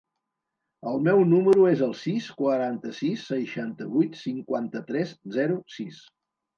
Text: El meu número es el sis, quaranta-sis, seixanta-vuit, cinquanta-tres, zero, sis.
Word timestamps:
El 0.91 0.95
meu 1.07 1.21
número 1.33 1.67
es 1.73 1.83
el 1.89 1.93
sis, 2.01 2.31
quaranta-sis, 2.41 3.29
seixanta-vuit, 3.35 4.21
cinquanta-tres, 4.27 5.17
zero, 5.41 5.65
sis. 5.81 6.07